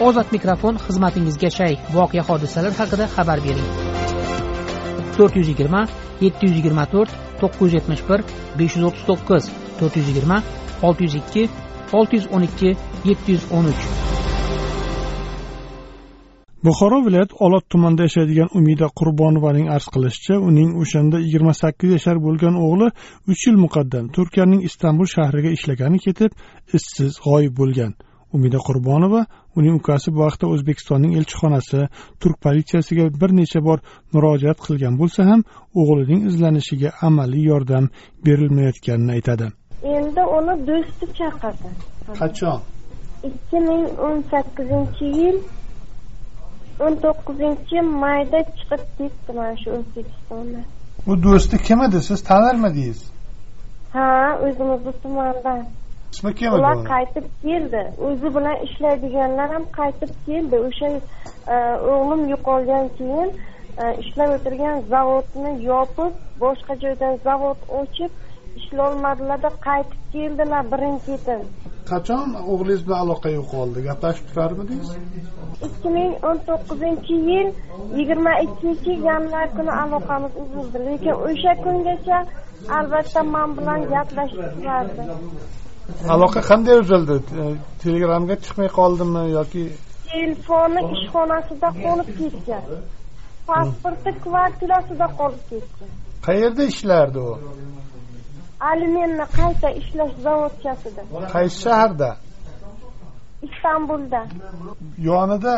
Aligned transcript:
ozod 0.00 0.32
mikrofon 0.32 0.78
xizmatingizga 0.86 1.50
shay. 1.50 1.74
Voqea 1.94 2.22
hodisalar 2.28 2.72
haqida 2.80 3.06
xabar 3.14 3.38
bering. 3.46 3.68
To'rt 5.16 5.36
yuz 5.38 5.48
yigirma 5.52 5.82
yetti 6.24 6.46
yuz 6.46 6.56
yigirma 6.58 6.84
to'rt 6.94 7.10
to'qqiz 7.40 7.62
yuz 7.64 7.74
yetmish 7.78 8.02
bir 8.08 8.20
besh 8.58 8.74
yuz 8.76 8.84
o'ttiz 8.88 9.04
to'qqiz 9.10 9.44
to'rt 9.78 9.94
yuz 9.98 10.06
yigirma 10.10 10.38
olti 10.86 11.02
yuz 11.06 11.14
ikki 11.20 11.42
olti 11.98 12.16
yuz 12.18 12.26
o'n 12.34 12.42
ikki 12.48 12.70
yetti 13.08 13.28
yuz 13.36 13.44
o'n 13.56 13.66
uch. 13.72 13.84
Buxoro 16.64 16.98
viloyat 17.06 17.32
olot 17.44 17.64
tumanida 17.72 18.02
yashaydigan 18.08 18.48
umida 18.58 18.86
qurbonovaning 18.98 19.66
arz 19.74 19.86
qilishicha 19.94 20.38
uning 20.48 20.70
o'shanda 20.82 21.18
yigirma 21.24 21.52
sakkiz 21.62 21.90
yashar 21.96 22.16
bo'lgan 22.26 22.54
o'g'li 22.66 22.88
uch 23.32 23.42
yil 23.46 23.58
muqaddam 23.64 24.04
turkiyaning 24.16 24.60
istanbul 24.68 25.08
shahriga 25.14 25.50
ishlagani 25.56 25.98
ketib 26.06 26.30
izsiz 26.78 27.12
g'oyib 27.26 27.54
bo'lgan. 27.60 27.92
Umida 28.36 28.58
qurbonova 28.66 29.20
uning 29.58 29.74
ukasi 29.80 30.14
bu 30.16 30.20
haqda 30.26 30.46
o'zbekistonning 30.54 31.12
elchixonasi 31.18 31.80
turk 32.20 32.36
politsiyasiga 32.46 33.04
bir 33.20 33.30
necha 33.40 33.60
bor 33.68 33.78
murojaat 34.12 34.58
qilgan 34.66 34.94
bo'lsa 35.00 35.20
ham 35.30 35.40
o'g'lining 35.80 36.22
izlanishiga 36.30 36.90
amaliy 37.08 37.44
yordam 37.52 37.84
berilmayotganini 38.26 39.12
aytadi. 39.18 39.46
Endi 39.96 40.22
uni 40.36 40.54
do'sti 40.68 41.06
chaqirdi. 41.18 41.68
Qachon? 42.20 42.60
ikki 43.28 43.58
ming 43.68 43.84
o'n 44.06 44.18
sakkizinchi 44.30 45.06
yil 45.20 45.38
o'n 46.84 46.94
to'qqizinchi 47.04 47.78
mayda 48.02 48.40
chiqib 48.56 48.82
ketdi 48.98 49.36
mana 49.38 49.54
shu 49.62 49.68
o'zbekistonda. 49.76 50.60
Bu 51.06 51.14
do'sti 51.26 51.56
kim 51.66 51.78
edi? 51.86 51.98
Siz 52.08 52.20
tanirmidingiz? 52.30 53.00
Ha 53.94 54.08
o'zimizni 54.46 54.92
tumandan 55.02 55.60
kim 56.40 56.52
ular 56.58 56.78
qaytib 56.92 57.26
keldi. 57.44 57.82
O'zi 58.08 58.34
bilan 58.36 58.56
ishlaydiganlar 58.66 59.48
ham 59.54 59.64
qaytib 59.78 60.12
keldi. 60.26 60.56
O'sha 60.68 60.90
e, 61.54 61.56
o'g'lim 61.94 62.22
yo'qolgan 62.32 62.86
keyin 62.98 63.30
e, 63.82 63.84
ishlab 64.02 64.30
o'tirgan 64.36 64.82
zavodni 64.94 65.52
yopib 65.70 66.12
boshqa 66.44 66.78
joydan 66.84 67.14
zavod 67.28 67.68
ochib 67.80 68.12
ishlolmadilarda 68.60 69.50
qaytib 69.68 70.02
keldilar 70.14 70.62
birin 70.72 70.96
ketin 71.06 71.40
qachon 71.90 72.28
o'g'lingiz 72.52 72.82
bilan 72.86 73.00
aloqa 73.06 73.30
yo'qoldi? 73.38 73.78
Gaplashib 73.88 74.26
turarmidingiz 74.30 74.90
ikki 75.68 75.88
ming 75.96 76.12
o'n 76.28 76.38
to'qqizinchi 76.48 77.18
yil 77.30 77.48
yigirma 77.98 78.32
ikkinchi 78.46 78.92
yanvar 79.08 79.46
kuni 79.56 79.72
aloqamiz 79.82 80.40
uzildi. 80.44 80.78
Lekin 80.86 81.14
o'sha 81.28 81.52
kungacha 81.64 82.18
albatta 82.78 83.22
man 83.34 83.58
bilan 83.58 83.86
gaplashib 83.92 84.46
turardi 84.56 85.02
aloqa 86.14 86.40
qanday 86.50 86.76
uzildi? 86.82 87.16
Te- 87.28 87.56
telegramga 87.82 88.36
chiqmay 88.44 88.70
qoldimi 88.78 89.22
yoki 89.38 89.64
telefoni 90.12 90.80
ishxonasida 90.96 91.68
qolib 91.84 92.08
ketgan. 92.18 92.64
Pasporti 93.48 94.10
kvartirasida 94.24 95.06
qolib 95.20 95.42
ketgan. 95.50 95.90
Qayerda 96.26 96.62
ishlardi 96.72 97.18
u? 97.28 97.32
Alyuminni 98.70 99.26
qayta 99.38 99.68
ishlash 99.80 100.14
zavodchasida. 100.26 101.02
Qaysi 101.34 101.58
shaharda? 101.64 102.10
Istanbulda. 103.46 104.20
Yonida 105.08 105.54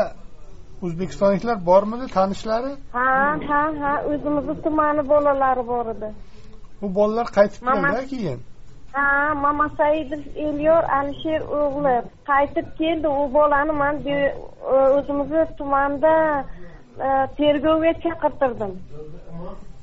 o'zbekistonliklar 0.85 1.57
bormidi 1.71 2.07
tanishlari? 2.17 2.73
Ha 2.97 3.09
ha 3.49 3.63
ha 3.83 3.93
o'zimizni 4.11 4.55
tumani 4.65 5.03
bolalari 5.13 5.63
bor 5.73 5.87
edi. 5.95 6.09
Bu 6.81 6.87
bolalar 6.99 7.29
qaytib 7.39 7.61
keldi 7.69 8.05
keyin 8.13 8.41
ha 8.97 9.35
mamasaidov 9.45 10.23
elyor 10.47 10.83
alisher 10.99 11.41
o'g'li. 11.61 11.97
Qaytib 12.31 12.69
keldi 12.81 13.09
u 13.21 13.25
bolani 13.37 13.75
man 13.83 13.95
bu- 14.07 14.33
o'zimizni 14.97 15.43
tumanda 15.59 16.15
e, 17.07 17.09
tergovga 17.39 17.93
chaqirtirdim. 18.05 18.73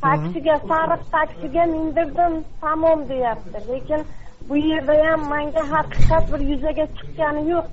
Taksiga 0.06 0.56
sariq 0.72 1.02
taksiga 1.16 1.64
mindirdim 1.76 2.34
tamom 2.62 3.00
deyapti. 3.12 3.58
Lekin 3.70 4.02
bu 4.50 4.56
yerda 4.70 4.96
ham 5.08 5.22
manga 5.34 5.64
haqiqat 5.74 6.24
bir 6.32 6.42
yuzaga 6.52 6.86
chiqqani 6.98 7.44
yo'q. 7.54 7.68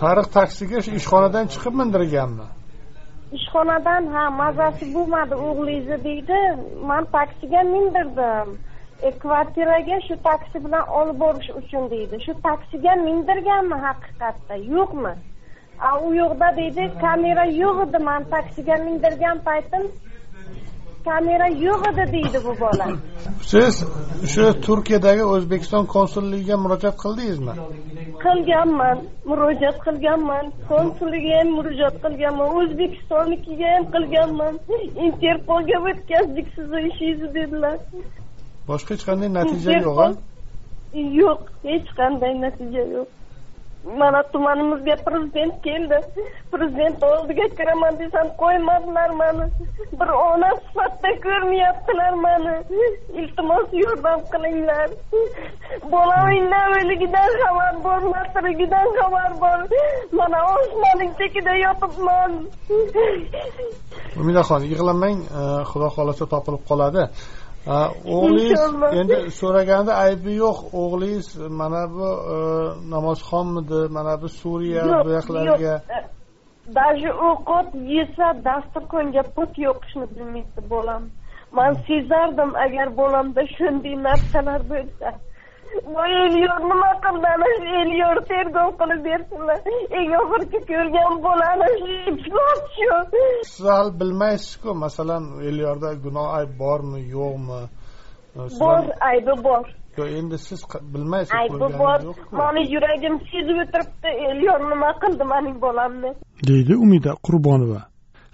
Sariq 0.00 0.26
taksiga 0.38 0.78
shu 0.84 0.90
ishxonadan 1.00 1.46
chiqib 1.52 1.74
mindirganmi? 1.80 2.46
Ishxonadan 3.38 4.02
ha 4.14 4.24
mazasi 4.42 4.84
bo'lmadi 4.94 5.34
o'g'lingizni 5.48 5.98
deydi. 6.08 6.38
Man 6.90 7.04
taksiga 7.16 7.60
mindirdim. 7.74 8.48
e, 8.56 8.71
kvartiraga 9.10 10.00
shu 10.06 10.16
taksi 10.28 10.64
bilan 10.64 10.88
olib 10.98 11.20
borish 11.20 11.50
uchun 11.60 11.90
deydi. 11.90 12.20
Shu 12.26 12.32
taksiga 12.48 12.94
mindirganmi 13.06 13.76
haqiqatda? 13.86 14.54
Yo'qmi? 14.74 15.14
A 15.88 15.90
u 16.06 16.14
yoqda 16.14 16.48
deydi 16.56 16.82
kamera 17.00 17.44
yo'q 17.62 17.76
edi 17.86 17.98
man 18.08 18.24
taksiga 18.34 18.76
mindirgan 18.86 19.38
paytim 19.48 19.84
kamera 21.04 21.48
yo'q 21.66 21.82
edi 21.90 22.04
deydi 22.12 22.38
bu 22.44 22.52
bola. 22.60 22.86
Siz 23.52 23.74
shu 24.32 24.44
turkiyadagi 24.66 25.24
o'zbekiston 25.34 25.86
konsulligiga 25.96 26.56
murojaat 26.64 26.96
qildingizmi? 27.04 27.54
Qilganman 28.24 28.98
murojaat 29.30 29.78
qilganman. 29.86 30.44
Konsuliga 30.72 31.32
ham 31.38 31.48
murojaat 31.58 31.96
qilganman. 32.04 32.48
O'zbekistonnikiga 32.60 33.68
ham 33.74 33.84
qilganman. 33.94 34.54
Interpolga 35.06 35.76
o'tkazdik 35.90 36.46
sizni 36.56 36.80
ishingizni 36.90 37.34
dedilar 37.38 37.76
boshqa 38.68 38.94
hech 38.94 39.06
qanday 39.08 39.30
natija 39.38 39.80
yo'q 39.86 39.98
a? 40.06 40.08
yo'q 41.20 41.50
hech 41.72 41.90
qanday 41.98 42.38
natija 42.44 42.86
yo'q. 42.94 43.10
Mana 43.82 44.22
tumanimizga 44.32 44.94
prezident 45.06 45.54
keldi. 45.62 45.98
Prezident 46.52 47.02
oldiga 47.02 47.46
kiraman 47.58 47.96
desam 47.98 48.28
qo'ymadilar 48.42 49.10
mani. 49.20 49.46
Bir 50.00 50.10
ona 50.18 50.50
sifatida 50.60 51.10
ko'rmayaptilar 51.24 52.14
mani. 52.26 52.54
Iltimos 53.22 53.74
yordam 53.82 54.20
qilinglar. 54.32 54.88
Bolamning 55.94 56.46
naviligidan 56.54 57.30
xabar 57.42 57.74
bor 57.86 58.00
nasrigidan 58.14 58.88
xabar 59.00 59.32
bor. 59.42 59.60
Mana 60.18 60.46
osmonning 60.54 61.12
chekida 61.18 61.58
yotibman. 61.64 62.32
Umidaxon 64.20 64.62
yig'lamang 64.72 65.18
xudo 65.70 65.88
xohlasa 65.96 66.24
topilib 66.34 66.62
qoladi 66.70 67.10
o'g'lingiz 67.66 68.60
endi 69.00 69.30
so'raganda 69.40 69.92
aybi 69.94 70.32
yo'q. 70.44 70.58
O'g'lingiz 70.82 71.28
mana 71.60 71.82
bu 71.96 72.08
e, 72.34 72.36
namozxonmidi? 72.90 73.80
Mana 73.96 74.22
bu 74.22 74.28
suriya 74.28 74.82
bu 75.04 75.10
yoqlarga 75.10 75.74
даже 76.66 77.10
ovqat 77.12 77.74
yesa 77.74 78.44
dasturxonga 78.44 79.22
put 79.36 79.58
yoqishni 79.58 80.06
bilmaydi 80.16 80.70
bolam. 80.70 81.02
Man 81.52 81.72
sezardim 81.88 82.54
agar 82.64 82.96
bolamda 82.96 83.42
shunday 83.56 83.96
narsalar 84.08 84.60
bo'lsa 84.72 85.08
bu 85.92 86.02
elyor 86.24 86.60
nima 86.70 86.90
qildi 87.04 87.28
ana 87.34 87.48
shu 87.56 87.68
elyor 87.82 88.16
tergov 88.30 88.70
qilib 88.80 89.00
bersinlar 89.08 89.58
eng 89.98 90.10
oxirgi 90.22 90.60
ko'rgan 90.70 91.14
bolani 91.26 91.68
shu 91.80 91.92
iflos 92.12 92.62
shu 92.76 92.88
siz 93.44 93.66
hali 93.74 93.92
bilmaysizku 94.00 94.70
masalan 94.84 95.24
elyorda 95.48 95.90
gunoh 96.04 96.28
ayb 96.38 96.52
bormi 96.62 97.00
yo'qmi 97.16 97.62
bor 98.36 98.84
aybi 99.00 99.44
bor. 99.44 99.64
Yo, 99.98 100.04
endi 100.06 100.38
siz 100.38 100.64
bilmaysiz 100.94 101.34
aybi 101.34 101.58
bor. 101.60 101.98
mani 102.32 102.62
yuragim 102.74 103.14
sezib 103.30 103.58
o'tiribdi 103.64 104.10
elyor 104.30 104.60
nima 104.70 104.90
qildi 105.02 105.24
mening 105.32 105.56
bolamni 105.66 106.10
deydi 106.48 106.76
umida 106.84 107.12
qurbonova. 107.26 107.80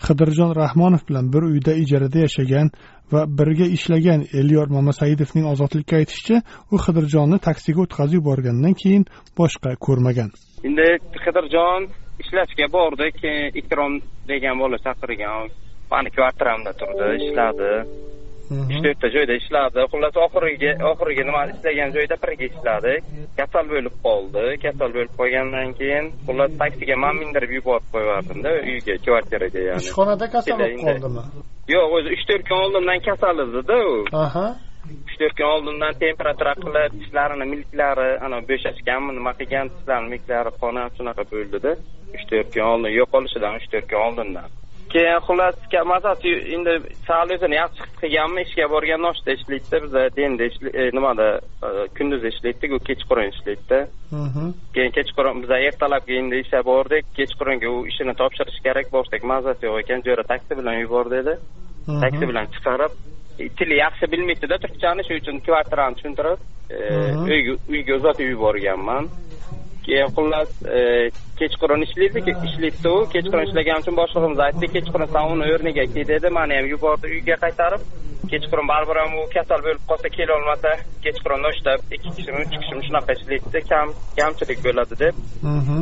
Qidirjon 0.07 0.51
rahmonov 0.63 1.03
bilan 1.09 1.33
bir 1.33 1.43
uyda 1.53 1.73
ijarada 1.83 2.19
yashagan 2.27 2.71
va 3.13 3.25
birga 3.39 3.67
ishlagan 3.77 4.25
elyor 4.41 4.69
mamasaidovning 4.79 5.47
ozodlikka 5.53 5.97
aytishicha 6.01 6.43
u 6.73 6.81
qidirjonni 6.85 7.39
taksiga 7.49 7.85
o'tkazib 7.87 8.19
yuborgandan 8.21 8.75
keyin 8.83 9.07
boshqa 9.41 9.71
ko'rmagan. 9.87 10.31
Endi 10.69 10.89
qidirjon 11.25 11.89
ishlashga 12.23 12.67
bordi 12.77 13.09
keyin 13.21 13.59
ikrom 13.63 13.93
degan 14.31 14.57
bola 14.63 14.79
chaqirgan. 14.87 15.51
Mani 15.91 16.11
kvartiramda 16.17 16.73
turdi 16.81 17.07
ishladi. 17.25 17.73
Uch 18.57 18.79
to'rtta 18.85 19.09
joyda 19.15 19.35
ishladi. 19.41 19.81
Xullas 19.93 20.17
oxiriga 20.25 20.71
oxiriga 20.91 21.25
nima 21.29 21.43
ishlagan 21.55 21.91
joyda 21.97 22.17
birga 22.23 22.47
ishladi. 22.53 22.95
Kasal 23.39 23.67
bo'lib 23.73 23.95
qoldi. 24.07 24.45
Kasal 24.65 24.97
bo'lib 24.97 25.13
qolgandan 25.21 25.77
keyin 25.81 26.11
xullas 26.27 26.57
taksiga 26.63 26.97
man 27.05 27.15
mindirib 27.23 27.53
yuborib 27.59 27.87
qo'yibordimda 27.93 28.57
uyga 28.73 28.99
kvartiraga 29.07 29.61
ya'ni. 29.69 29.87
Ishxonada 29.87 30.27
kasal 30.37 30.61
bo'lib 30.65 30.85
qoldimi 30.89 31.25
yo'q 31.75 31.95
o'zi 31.99 32.15
uch 32.17 32.25
to'rt 32.29 32.45
kun 32.49 32.59
oldindan 32.65 33.01
kasal 33.09 33.45
edida 33.45 33.79
u. 33.91 33.95
Aha. 34.25 34.47
Uch 35.09 35.17
to'rt 35.21 35.35
kun 35.39 35.49
oldindan 35.55 35.99
temperatura 36.05 36.55
qilib 36.65 36.93
tishlarini 37.01 37.47
milklari 37.55 38.11
ana 38.27 38.39
bo'shashganmi 38.51 39.17
nima 39.19 39.33
qilgan 39.41 39.73
tishlarini 39.75 40.15
milklari 40.15 40.55
qoni 40.63 40.87
shunaqa 40.97 41.25
bo'ldida. 41.33 41.73
Uch 42.15 42.25
to'rt 42.31 42.49
kun 42.55 42.65
oldin 42.73 42.97
yo'qolishidan 43.01 43.61
uch 43.61 43.69
to'rt 43.73 43.87
kun 43.91 44.01
oldindan 44.07 44.49
keyin 44.93 45.21
xullas 45.27 45.57
masalan 45.87 46.17
endi 46.57 46.75
sal 47.07 47.31
o'zini 47.35 47.57
yaxshi 47.61 47.85
his 47.85 47.97
qilganmi 48.03 48.45
ishga 48.47 48.67
borgan 48.75 49.03
nochta 49.07 49.35
ishlaydida 49.37 49.79
biza 49.85 50.03
endi 50.27 50.49
e, 50.81 50.83
nimada 50.97 51.27
e, 51.67 51.69
kunduz 51.99 52.25
ishlaydida 52.31 52.75
u 52.77 52.79
kechqurun 52.89 53.31
ishlaydida. 53.33 53.79
Keyin 54.75 54.93
kechqurun 54.99 55.43
biza 55.45 55.59
ertalabki 55.69 56.19
endi 56.23 56.43
ishga 56.45 56.65
bordik 56.71 57.05
kechqurungi 57.19 57.69
u 57.75 57.87
ishini 57.93 58.15
topshirish 58.21 58.61
kerak 58.67 58.93
borsak 58.97 59.23
mazasi 59.33 59.67
yo'q 59.69 59.79
ekan 59.85 60.05
jo'ra 60.09 60.25
taksi 60.33 60.59
bilan 60.61 60.81
yubordi 60.85 61.23
edi. 61.23 61.39
Taksi 62.05 62.25
bilan 62.31 62.53
chiqarib 62.55 62.93
e, 63.39 63.49
tili 63.59 63.81
yaxshi 63.85 64.13
bilmaydida 64.13 64.63
turkchani 64.65 65.07
shuning 65.09 65.25
uchun 65.25 65.45
kvartirani 65.49 66.01
tushuntirib 66.01 66.41
uyga 67.75 67.97
uzatib 68.01 68.29
yuborganman 68.35 69.09
keyin 69.89 70.11
xullas 70.17 70.51
kechqurun 71.41 71.85
ishlaydi 71.87 72.21
ishlaydida 72.49 72.91
u 72.97 73.07
kechqurun 73.15 73.47
ishlagani 73.49 73.85
uchun 73.85 73.97
boshlig'imiz 74.01 74.43
aytdi 74.49 74.67
kechqurun 74.75 75.15
san 75.15 75.33
uni 75.33 75.49
o'rniga 75.55 75.87
kel 75.95 76.07
dedi. 76.13 76.35
Mani 76.39 76.59
ham 76.59 76.69
yubordi 76.75 77.15
uyga 77.15 77.37
qaytarib. 77.45 77.83
Kechqurun 78.33 78.67
baribir 78.69 78.99
ham 79.01 79.13
u 79.21 79.25
kasal 79.35 79.61
bo'lib 79.67 79.85
qolsa 79.91 80.09
kelolmasa 80.17 80.73
kechqurun 81.05 81.41
nochta 81.47 81.77
ikki 81.97 82.11
kishimi 82.17 82.41
uch 82.45 82.57
kishimi 82.63 82.83
shunaqa 82.89 83.17
ishlaydida 83.19 83.61
kam 83.71 83.93
kamchilik 84.19 84.61
bo'ladi 84.67 84.99
deb. 85.05 85.23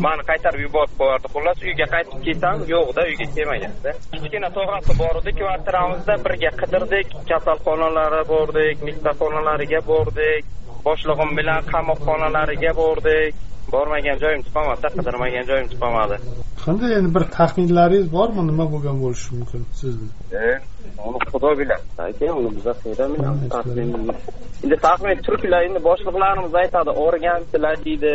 Mani 0.06 0.26
qaytarib 0.30 0.60
yuborib 0.66 0.94
qo'yardi 1.00 1.32
xullas 1.34 1.64
uyga 1.68 1.86
qaytib 1.94 2.20
kelsam 2.26 2.66
yo'qda 2.74 3.06
uyga 3.10 3.26
kelmaganda 3.38 3.96
kichkina 4.12 4.52
tog'asi 4.58 4.98
bor 5.00 5.16
edi 5.22 5.32
kvartiramizda 5.40 6.18
birga 6.26 6.52
qidirdik 6.60 7.16
kasalxonalari 7.32 8.22
bordik 8.32 8.86
mehmonxonalariga 8.88 9.80
bordik 9.90 10.54
boshlig'im 10.86 11.30
bilan 11.38 11.68
qamoqxonalariga 11.72 12.72
bordik 12.82 13.45
bormagan 13.74 14.16
joyim 14.24 14.42
chiqolmadi 14.46 14.88
qidirmagan 14.96 15.44
joyim 15.50 15.66
chiqolmadi 15.72 16.16
qanday 16.64 16.90
endi 16.98 17.10
bir 17.16 17.24
taxminlaringiz 17.38 18.08
bormi? 18.16 18.42
Nima 18.50 18.64
bo'lgan 18.72 18.96
bo'lishi 19.04 19.28
mumkin 19.38 19.62
sizni 19.80 20.08
uni 21.08 21.18
xudo 21.30 21.50
biladi. 21.60 21.84
Aka 22.08 22.26
uni 22.40 22.50
biza 22.56 22.72
qayerdan 22.82 23.10
bilamiz 23.14 23.42
endi 24.64 24.76
taxmin 24.86 25.18
turklar 25.26 25.62
endi 25.68 25.80
boshliqlarimiz 25.88 26.54
aytadi 26.62 26.90
organchilar 27.06 27.76
deydi 27.86 28.14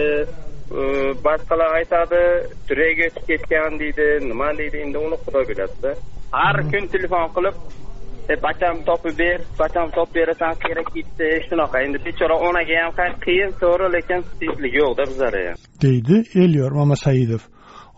boshqalar 1.27 1.69
aytadi 1.79 2.21
turega 2.67 3.03
o'tib 3.09 3.23
ketgan 3.29 3.79
deydi 3.81 4.07
nima? 4.29 4.49
deydi. 4.59 4.77
Endi 4.85 4.97
uni 5.07 5.17
xudo 5.23 5.41
biladida. 5.49 5.91
Har 6.37 6.57
kun 6.71 6.83
telefon 6.95 7.27
qilib 7.35 7.55
deb 8.31 8.43
akam 8.51 8.83
topib 8.89 9.15
ber 9.21 9.39
bacham 9.61 9.87
topib 9.97 10.15
berasan 10.19 10.53
kerak 10.65 10.89
ketdi. 10.95 11.29
Shunaqa 11.47 11.77
endi 11.85 11.97
bechora 12.05 12.35
onaga 12.49 12.83
ham 12.83 13.15
qiyin 13.25 13.51
to'g'ri 13.63 13.87
lekin 13.95 14.21
tinchlik 14.39 14.73
yo'qda 14.81 15.03
bizlarda 15.11 15.41
ham 15.47 15.57
deydi 15.85 16.15
elyor 16.43 16.71
mamasaidov 16.81 17.43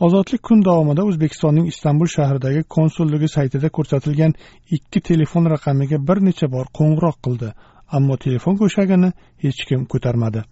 ozodlik 0.06 0.42
kun 0.44 0.66
davomida 0.66 1.06
o'zbekistonning 1.10 1.68
istanbul 1.74 2.10
shahridagi 2.16 2.64
konsulligi 2.76 3.28
saytida 3.36 3.70
ko'rsatilgan 3.78 4.34
ikki 4.78 5.02
telefon 5.10 5.46
raqamiga 5.56 6.02
bir 6.08 6.24
necha 6.28 6.52
bor 6.56 6.66
qo'ng'iroq 6.80 7.18
qildi. 7.26 7.54
Ammo 7.98 8.18
telefon 8.26 8.60
go'shagini 8.62 9.10
hech 9.44 9.62
kim 9.70 9.86
ko'tarmadi. 9.94 10.44